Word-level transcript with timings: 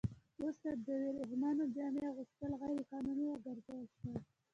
وروسته 0.37 0.69
د 0.85 0.87
ورېښمينو 1.09 1.63
جامو 1.75 2.01
اغوستل 2.11 2.51
غیر 2.61 2.79
قانوني 2.91 3.25
وګرځول 3.29 3.83
شول. 3.95 4.17